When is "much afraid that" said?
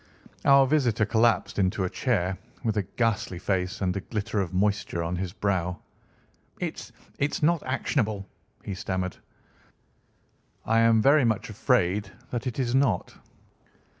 11.23-12.47